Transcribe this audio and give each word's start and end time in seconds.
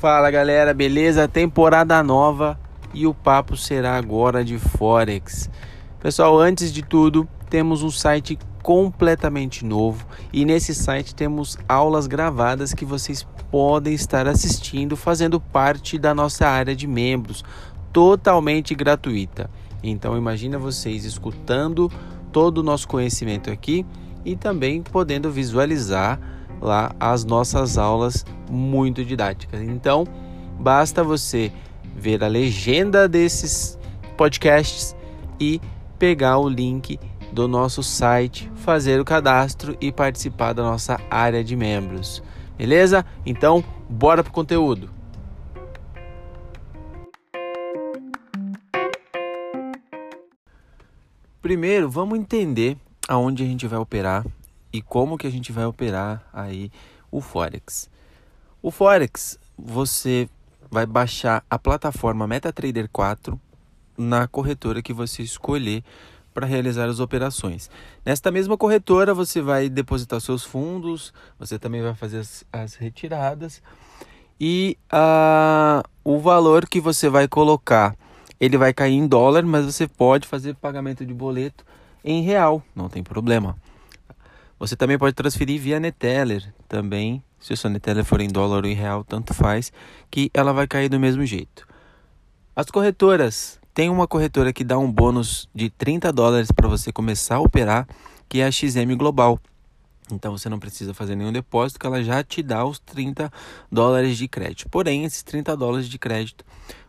Fala 0.00 0.30
galera, 0.30 0.74
beleza? 0.74 1.26
Temporada 1.26 2.02
nova 2.02 2.60
e 2.92 3.06
o 3.06 3.14
papo 3.14 3.56
será 3.56 3.96
agora 3.96 4.44
de 4.44 4.58
Forex. 4.58 5.48
Pessoal, 5.98 6.38
antes 6.38 6.70
de 6.70 6.82
tudo, 6.82 7.26
temos 7.48 7.82
um 7.82 7.90
site 7.90 8.38
completamente 8.62 9.64
novo 9.64 10.06
e 10.30 10.44
nesse 10.44 10.74
site 10.74 11.14
temos 11.14 11.56
aulas 11.66 12.06
gravadas 12.06 12.74
que 12.74 12.84
vocês 12.84 13.26
podem 13.50 13.94
estar 13.94 14.28
assistindo, 14.28 14.98
fazendo 14.98 15.40
parte 15.40 15.96
da 15.96 16.14
nossa 16.14 16.46
área 16.46 16.76
de 16.76 16.86
membros, 16.86 17.42
totalmente 17.90 18.74
gratuita. 18.74 19.48
Então 19.82 20.14
imagina 20.14 20.58
vocês 20.58 21.06
escutando 21.06 21.90
todo 22.30 22.58
o 22.58 22.62
nosso 22.62 22.86
conhecimento 22.86 23.50
aqui 23.50 23.86
e 24.26 24.36
também 24.36 24.82
podendo 24.82 25.30
visualizar 25.30 26.20
lá 26.60 26.92
as 26.98 27.24
nossas 27.24 27.78
aulas 27.78 28.24
muito 28.50 29.04
didáticas. 29.04 29.60
Então, 29.60 30.06
basta 30.58 31.02
você 31.02 31.52
ver 31.94 32.22
a 32.22 32.28
legenda 32.28 33.08
desses 33.08 33.78
podcasts 34.16 34.94
e 35.40 35.60
pegar 35.98 36.38
o 36.38 36.48
link 36.48 36.98
do 37.32 37.46
nosso 37.46 37.82
site, 37.82 38.50
fazer 38.56 39.00
o 39.00 39.04
cadastro 39.04 39.76
e 39.80 39.92
participar 39.92 40.52
da 40.52 40.62
nossa 40.62 40.98
área 41.10 41.42
de 41.44 41.56
membros. 41.56 42.22
Beleza? 42.56 43.04
Então, 43.24 43.62
bora 43.88 44.22
pro 44.22 44.32
conteúdo. 44.32 44.90
Primeiro, 51.42 51.88
vamos 51.88 52.18
entender 52.18 52.76
aonde 53.06 53.44
a 53.44 53.46
gente 53.46 53.66
vai 53.66 53.78
operar 53.78 54.24
e 54.76 54.82
como 54.82 55.16
que 55.16 55.26
a 55.26 55.30
gente 55.30 55.52
vai 55.52 55.64
operar 55.64 56.22
aí 56.32 56.70
o 57.10 57.20
Forex. 57.22 57.88
O 58.60 58.70
Forex, 58.70 59.38
você 59.56 60.28
vai 60.70 60.84
baixar 60.84 61.42
a 61.48 61.58
plataforma 61.58 62.26
MetaTrader 62.26 62.88
4 62.92 63.40
na 63.96 64.28
corretora 64.28 64.82
que 64.82 64.92
você 64.92 65.22
escolher 65.22 65.82
para 66.34 66.46
realizar 66.46 66.90
as 66.90 67.00
operações. 67.00 67.70
Nesta 68.04 68.30
mesma 68.30 68.58
corretora, 68.58 69.14
você 69.14 69.40
vai 69.40 69.70
depositar 69.70 70.20
seus 70.20 70.44
fundos, 70.44 71.14
você 71.38 71.58
também 71.58 71.80
vai 71.80 71.94
fazer 71.94 72.18
as, 72.18 72.44
as 72.52 72.74
retiradas 72.74 73.62
e 74.38 74.76
uh, 74.92 75.82
o 76.04 76.18
valor 76.18 76.68
que 76.68 76.78
você 76.78 77.08
vai 77.08 77.26
colocar, 77.26 77.96
ele 78.38 78.58
vai 78.58 78.74
cair 78.74 78.92
em 78.92 79.06
dólar, 79.06 79.42
mas 79.44 79.64
você 79.64 79.88
pode 79.88 80.28
fazer 80.28 80.54
pagamento 80.56 81.06
de 81.06 81.14
boleto 81.14 81.64
em 82.04 82.20
real, 82.20 82.62
não 82.74 82.90
tem 82.90 83.02
problema. 83.02 83.56
Você 84.58 84.74
também 84.74 84.98
pode 84.98 85.14
transferir 85.14 85.60
via 85.60 85.78
Neteller 85.78 86.54
também, 86.66 87.22
se 87.38 87.52
o 87.52 87.56
seu 87.56 87.68
Neteller 87.68 88.04
for 88.04 88.20
em 88.20 88.28
dólar 88.28 88.64
ou 88.64 88.70
em 88.70 88.74
real, 88.74 89.04
tanto 89.04 89.34
faz, 89.34 89.72
que 90.10 90.30
ela 90.32 90.52
vai 90.52 90.66
cair 90.66 90.88
do 90.88 90.98
mesmo 90.98 91.24
jeito. 91.26 91.66
As 92.54 92.70
corretoras, 92.70 93.60
tem 93.74 93.90
uma 93.90 94.08
corretora 94.08 94.54
que 94.54 94.64
dá 94.64 94.78
um 94.78 94.90
bônus 94.90 95.46
de 95.54 95.68
30 95.68 96.10
dólares 96.10 96.50
para 96.50 96.66
você 96.66 96.90
começar 96.90 97.36
a 97.36 97.40
operar, 97.40 97.86
que 98.26 98.40
é 98.40 98.46
a 98.46 98.50
XM 98.50 98.96
Global. 98.96 99.38
Então 100.10 100.32
você 100.32 100.48
não 100.48 100.58
precisa 100.58 100.94
fazer 100.94 101.16
nenhum 101.16 101.32
depósito, 101.32 101.78
que 101.78 101.86
ela 101.86 102.02
já 102.02 102.24
te 102.24 102.42
dá 102.42 102.64
os 102.64 102.78
30 102.78 103.30
dólares 103.70 104.16
de 104.16 104.26
crédito. 104.26 104.70
Porém, 104.70 105.04
esses 105.04 105.22
30 105.22 105.54
dólares 105.56 105.88
de 105.88 105.98
crédito 105.98 106.44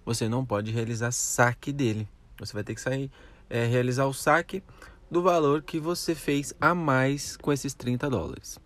você 0.05 0.29
não 0.29 0.45
pode 0.45 0.71
realizar 0.71 1.11
saque 1.11 1.73
dele. 1.73 2.07
Você 2.39 2.53
vai 2.53 2.63
ter 2.63 2.73
que 2.73 2.79
sair, 2.79 3.11
é, 3.49 3.65
realizar 3.65 4.05
o 4.05 4.13
saque 4.13 4.63
do 5.09 5.22
valor 5.22 5.61
que 5.61 5.80
você 5.80 6.13
fez 6.13 6.53
a 6.59 6.75
mais 6.75 7.38
com 7.38 7.52
esses 7.52 7.73
30 7.73 8.09
dólares. 8.09 8.59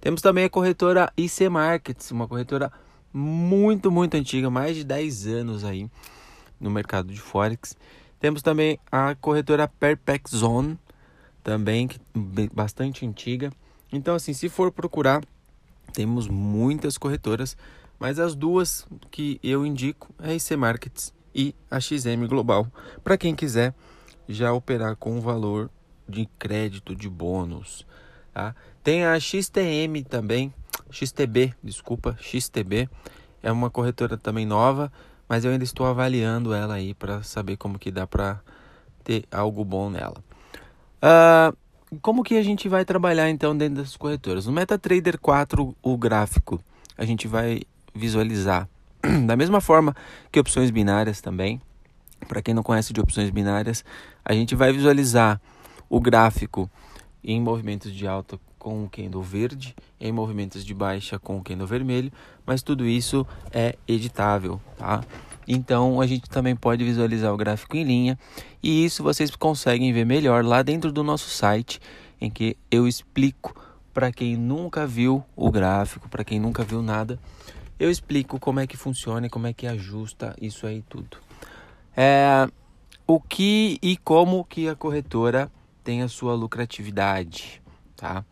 Temos 0.00 0.20
também 0.22 0.44
a 0.44 0.50
corretora 0.50 1.12
IC 1.16 1.48
Markets, 1.48 2.10
uma 2.10 2.28
corretora 2.28 2.70
muito, 3.12 3.90
muito 3.90 4.16
antiga, 4.16 4.50
mais 4.50 4.76
de 4.76 4.84
10 4.84 5.26
anos 5.26 5.64
aí 5.64 5.90
no 6.60 6.70
mercado 6.70 7.12
de 7.12 7.20
Forex. 7.20 7.76
Temos 8.20 8.42
também 8.42 8.78
a 8.90 9.14
corretora 9.14 9.68
Perpex 9.68 10.32
Zone, 10.32 10.78
também 11.42 11.88
bastante 12.52 13.06
antiga. 13.06 13.52
Então, 13.92 14.14
assim, 14.14 14.32
se 14.32 14.48
for 14.48 14.70
procurar, 14.70 15.24
temos 15.92 16.28
muitas 16.28 16.98
corretoras, 16.98 17.56
mas 17.98 18.18
as 18.18 18.34
duas 18.34 18.86
que 19.10 19.40
eu 19.42 19.64
indico 19.64 20.12
é 20.20 20.30
a 20.30 20.34
IC 20.34 20.56
Markets 20.56 21.14
e 21.34 21.54
a 21.70 21.80
XM 21.80 22.26
Global, 22.28 22.66
para 23.02 23.16
quem 23.16 23.34
quiser 23.34 23.74
já 24.28 24.52
operar 24.52 24.94
com 24.96 25.20
valor 25.20 25.70
de 26.08 26.26
crédito 26.38 26.94
de 26.94 27.08
bônus. 27.08 27.86
Tá? 28.32 28.54
Tem 28.82 29.04
a 29.04 29.18
XTM 29.18 30.02
também, 30.04 30.52
XTB, 30.90 31.54
desculpa, 31.62 32.16
XTB. 32.20 32.88
É 33.42 33.52
uma 33.52 33.70
corretora 33.70 34.16
também 34.16 34.46
nova, 34.46 34.92
mas 35.28 35.44
eu 35.44 35.50
ainda 35.50 35.64
estou 35.64 35.86
avaliando 35.86 36.54
ela 36.54 36.74
aí 36.74 36.94
para 36.94 37.22
saber 37.22 37.56
como 37.56 37.78
que 37.78 37.90
dá 37.90 38.06
para 38.06 38.40
ter 39.04 39.24
algo 39.30 39.64
bom 39.64 39.90
nela. 39.90 40.22
Uh, 41.02 41.56
como 42.00 42.22
que 42.22 42.36
a 42.36 42.42
gente 42.42 42.68
vai 42.68 42.84
trabalhar 42.84 43.30
então 43.30 43.56
dentro 43.56 43.82
das 43.82 43.96
corretoras? 43.96 44.46
No 44.46 44.52
MetaTrader 44.52 45.18
4, 45.18 45.76
o 45.82 45.96
gráfico, 45.96 46.60
a 46.96 47.04
gente 47.04 47.26
vai 47.26 47.62
visualizar 47.94 48.68
da 49.26 49.36
mesma 49.36 49.60
forma 49.60 49.94
que 50.30 50.40
opções 50.40 50.70
binárias 50.70 51.20
também. 51.20 51.60
Para 52.26 52.42
quem 52.42 52.52
não 52.52 52.62
conhece 52.62 52.92
de 52.92 53.00
opções 53.00 53.30
binárias, 53.30 53.84
a 54.24 54.32
gente 54.32 54.54
vai 54.54 54.72
visualizar 54.72 55.40
o 55.88 56.00
gráfico 56.00 56.70
em 57.22 57.40
movimentos 57.40 57.92
de 57.92 58.06
alta 58.06 58.38
com 58.58 58.84
o 58.84 58.88
candle 58.88 59.22
verde, 59.22 59.74
em 60.00 60.12
movimentos 60.12 60.64
de 60.64 60.74
baixa 60.74 61.18
com 61.18 61.38
o 61.38 61.42
candle 61.42 61.66
vermelho, 61.66 62.12
mas 62.44 62.62
tudo 62.62 62.86
isso 62.86 63.26
é 63.52 63.76
editável, 63.86 64.60
tá? 64.76 65.02
Então 65.46 66.00
a 66.00 66.06
gente 66.06 66.28
também 66.28 66.54
pode 66.54 66.84
visualizar 66.84 67.32
o 67.32 67.36
gráfico 67.36 67.76
em 67.76 67.84
linha 67.84 68.18
e 68.62 68.84
isso 68.84 69.02
vocês 69.02 69.34
conseguem 69.34 69.92
ver 69.92 70.04
melhor 70.04 70.44
lá 70.44 70.62
dentro 70.62 70.92
do 70.92 71.02
nosso 71.02 71.30
site, 71.30 71.80
em 72.20 72.30
que 72.30 72.56
eu 72.70 72.86
explico 72.86 73.54
para 73.94 74.12
quem 74.12 74.36
nunca 74.36 74.86
viu 74.86 75.24
o 75.34 75.50
gráfico, 75.50 76.08
para 76.08 76.24
quem 76.24 76.38
nunca 76.38 76.62
viu 76.62 76.82
nada, 76.82 77.18
eu 77.78 77.90
explico 77.90 78.38
como 78.38 78.60
é 78.60 78.66
que 78.66 78.76
funciona 78.76 79.26
e 79.26 79.30
como 79.30 79.46
é 79.46 79.52
que 79.52 79.66
ajusta 79.66 80.36
isso 80.40 80.66
aí 80.66 80.82
tudo. 80.88 81.16
É, 81.96 82.48
o 83.06 83.20
que 83.20 83.78
e 83.82 83.96
como 83.96 84.44
que 84.44 84.68
a 84.68 84.74
corretora 84.74 85.50
tem 85.88 86.02
a 86.02 86.08
sua 86.08 86.34
lucratividade, 86.34 87.62
tá? 87.96 88.22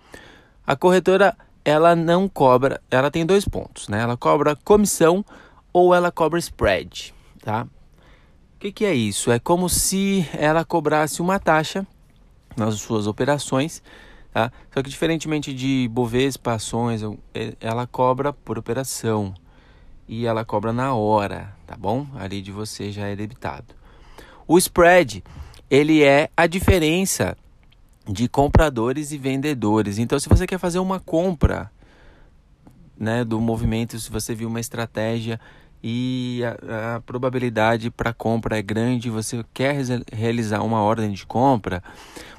A 0.67 0.77
corretora 0.77 1.35
ela 1.65 1.97
não 1.97 2.29
cobra, 2.29 2.83
ela 2.91 3.11
tem 3.11 3.25
dois 3.25 3.49
pontos, 3.49 3.89
né? 3.89 4.03
Ela 4.03 4.15
cobra 4.15 4.55
comissão 4.55 5.25
ou 5.73 5.95
ela 5.95 6.13
cobra 6.13 6.39
spread, 6.39 7.15
tá? 7.43 7.67
O 8.55 8.59
que, 8.59 8.71
que 8.71 8.85
é 8.85 8.93
isso? 8.93 9.33
É 9.33 9.39
como 9.39 9.71
se 9.71 10.29
ela 10.35 10.67
cobrasse 10.67 11.23
uma 11.23 11.39
taxa 11.39 11.87
nas 12.55 12.75
suas 12.75 13.07
operações, 13.07 13.83
tá? 14.35 14.53
Só 14.75 14.83
que 14.83 14.91
diferentemente 14.91 15.55
de 15.55 15.89
Bovespa, 15.91 16.57
ações, 16.57 17.01
é, 17.33 17.55
ela 17.59 17.87
cobra 17.87 18.35
por 18.35 18.59
operação 18.59 19.33
e 20.07 20.27
ela 20.27 20.45
cobra 20.45 20.75
na 20.75 20.95
hora, 20.95 21.57
tá 21.67 21.75
bom? 21.75 22.07
Ali 22.17 22.43
de 22.43 22.53
você 22.53 22.93
já 22.93 23.07
é 23.07 23.17
debitado. 23.17 23.75
O 24.47 24.59
spread, 24.59 25.25
ele 25.71 26.03
é 26.03 26.29
a 26.37 26.47
diferença 26.47 27.35
de 28.09 28.29
compradores 28.29 29.13
e 29.13 29.19
vendedores. 29.19 29.99
Então, 29.99 30.19
se 30.19 30.29
você 30.29 30.47
quer 30.47 30.59
fazer 30.59 30.79
uma 30.79 31.01
compra, 31.01 31.71
né, 32.99 33.25
do 33.25 33.41
movimento, 33.41 33.99
se 33.99 34.11
você 34.11 34.35
viu 34.35 34.49
uma 34.49 34.61
estratégia 34.61 35.39
e 35.83 36.41
a, 36.45 36.97
a 36.97 37.01
probabilidade 37.01 37.91
para 37.91 38.13
compra 38.13 38.59
é 38.59 38.63
grande, 38.63 39.11
você 39.11 39.45
quer 39.53 39.77
realizar 40.13 40.63
uma 40.63 40.81
ordem 40.81 41.13
de 41.13 41.27
compra, 41.27 41.83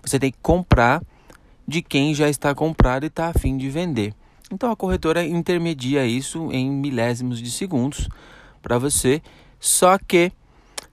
você 0.01 0.17
tem 0.17 0.31
que 0.31 0.39
comprar 0.41 1.01
de 1.67 1.81
quem 1.81 2.15
já 2.15 2.29
está 2.29 2.55
comprado 2.55 3.03
e 3.03 3.07
está 3.07 3.27
afim 3.27 3.57
de 3.57 3.69
vender. 3.69 4.13
Então 4.51 4.71
a 4.71 4.75
corretora 4.75 5.25
intermedia 5.25 6.05
isso 6.05 6.51
em 6.51 6.71
milésimos 6.71 7.39
de 7.39 7.51
segundos 7.51 8.07
para 8.61 8.77
você. 8.77 9.21
Só 9.59 9.97
que 9.97 10.31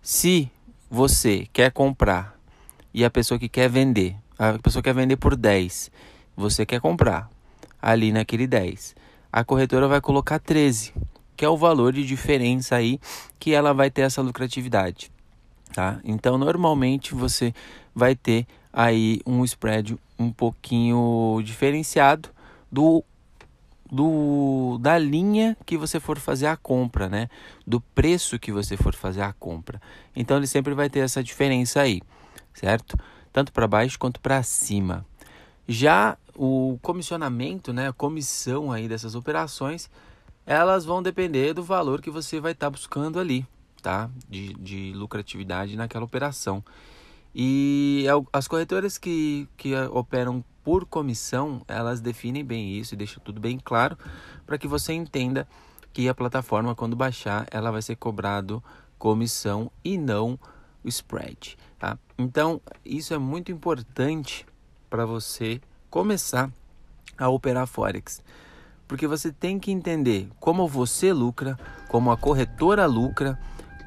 se 0.02 0.50
você 0.90 1.46
quer 1.52 1.70
comprar 1.70 2.36
e 2.92 3.04
a 3.04 3.10
pessoa 3.10 3.38
que 3.38 3.48
quer 3.48 3.68
vender, 3.68 4.16
a 4.38 4.58
pessoa 4.58 4.82
quer 4.82 4.94
vender 4.94 5.16
por 5.16 5.36
10, 5.36 5.90
você 6.36 6.66
quer 6.66 6.80
comprar 6.80 7.28
ali 7.80 8.12
naquele 8.12 8.46
10, 8.46 8.94
a 9.32 9.44
corretora 9.44 9.88
vai 9.88 10.00
colocar 10.00 10.38
13, 10.38 10.94
que 11.36 11.44
é 11.44 11.48
o 11.48 11.56
valor 11.56 11.92
de 11.92 12.04
diferença 12.04 12.76
aí 12.76 13.00
que 13.38 13.52
ela 13.52 13.72
vai 13.72 13.90
ter 13.90 14.02
essa 14.02 14.22
lucratividade, 14.22 15.10
tá? 15.72 16.00
Então 16.04 16.38
normalmente 16.38 17.14
você 17.14 17.52
vai 17.94 18.14
ter 18.14 18.46
aí 18.72 19.20
um 19.26 19.44
spread 19.44 19.96
um 20.18 20.30
pouquinho 20.30 21.40
diferenciado 21.44 22.30
do 22.70 23.04
do 23.90 24.78
da 24.80 24.98
linha 24.98 25.56
que 25.64 25.76
você 25.76 26.00
for 26.00 26.18
fazer 26.18 26.46
a 26.46 26.56
compra, 26.56 27.08
né? 27.08 27.28
Do 27.66 27.80
preço 27.80 28.38
que 28.38 28.50
você 28.50 28.76
for 28.76 28.94
fazer 28.94 29.22
a 29.22 29.32
compra. 29.32 29.80
Então 30.16 30.36
ele 30.36 30.46
sempre 30.46 30.74
vai 30.74 30.90
ter 30.90 31.00
essa 31.00 31.22
diferença 31.22 31.80
aí, 31.80 32.02
certo? 32.52 32.96
Tanto 33.34 33.52
para 33.52 33.68
baixo 33.68 33.98
quanto 33.98 34.20
para 34.20 34.42
cima. 34.42 35.04
Já 35.68 36.16
o 36.34 36.78
comissionamento, 36.80 37.72
né, 37.72 37.88
a 37.88 37.92
comissão 37.92 38.72
aí 38.72 38.88
dessas 38.88 39.14
operações 39.14 39.90
elas 40.46 40.84
vão 40.84 41.02
depender 41.02 41.52
do 41.52 41.62
valor 41.62 42.00
que 42.00 42.10
você 42.10 42.38
vai 42.38 42.52
estar 42.52 42.66
tá 42.66 42.70
buscando 42.70 43.18
ali, 43.18 43.46
tá? 43.82 44.10
De, 44.28 44.54
de 44.54 44.92
lucratividade 44.94 45.76
naquela 45.76 46.04
operação. 46.04 46.62
E 47.34 48.04
as 48.32 48.46
corretoras 48.46 48.96
que, 48.96 49.48
que 49.56 49.74
operam 49.90 50.44
por 50.62 50.86
comissão, 50.86 51.62
elas 51.66 52.00
definem 52.00 52.44
bem 52.44 52.78
isso 52.78 52.94
e 52.94 52.96
deixam 52.96 53.22
tudo 53.24 53.40
bem 53.40 53.58
claro 53.58 53.98
para 54.46 54.56
que 54.56 54.68
você 54.68 54.92
entenda 54.92 55.48
que 55.92 56.08
a 56.08 56.14
plataforma, 56.14 56.74
quando 56.74 56.94
baixar, 56.94 57.46
ela 57.50 57.70
vai 57.70 57.82
ser 57.82 57.96
cobrado 57.96 58.62
comissão 58.98 59.70
e 59.84 59.98
não 59.98 60.38
o 60.84 60.88
spread. 60.88 61.56
Tá? 61.78 61.98
Então, 62.18 62.60
isso 62.84 63.14
é 63.14 63.18
muito 63.18 63.50
importante 63.50 64.46
para 64.90 65.06
você 65.06 65.60
começar 65.90 66.50
a 67.18 67.28
operar 67.28 67.66
Forex. 67.66 68.22
Porque 68.86 69.06
você 69.06 69.32
tem 69.32 69.58
que 69.58 69.72
entender 69.72 70.28
como 70.38 70.68
você 70.68 71.12
lucra, 71.12 71.58
como 71.88 72.10
a 72.10 72.16
corretora 72.16 72.86
lucra, 72.86 73.38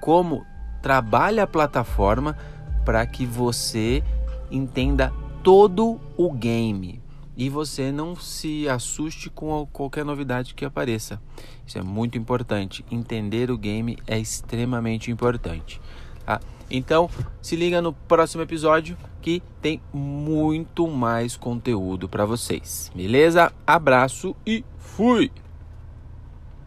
como 0.01 0.45
trabalha 0.81 1.44
a 1.44 1.47
plataforma 1.47 2.38
para 2.83 3.05
que 3.05 3.25
você 3.25 4.03
entenda 4.49 5.13
todo 5.44 5.99
o 6.17 6.31
game 6.31 7.01
e 7.38 7.49
você 7.49 7.91
não 7.91 8.15
se 8.15 8.67
assuste 8.67 9.29
com 9.29 9.65
qualquer 9.71 10.03
novidade 10.03 10.55
que 10.55 10.65
apareça. 10.65 11.21
Isso 11.65 11.77
é 11.77 11.83
muito 11.83 12.17
importante. 12.17 12.83
Entender 12.89 13.51
o 13.51 13.57
game 13.57 13.97
é 14.07 14.17
extremamente 14.17 15.11
importante. 15.11 15.79
Tá? 16.27 16.41
Então, 16.69 17.09
se 17.41 17.56
liga 17.56 17.81
no 17.81 17.94
próximo 17.94 18.44
episódio 18.44 18.97
que 19.21 19.41
tem 19.62 19.81
muito 19.94 20.85
mais 20.85 21.38
conteúdo 21.38 22.09
para 22.09 22.25
vocês. 22.25 22.91
Beleza? 22.94 23.51
Abraço 23.65 24.35
e 24.45 24.63
fui! 24.77 25.31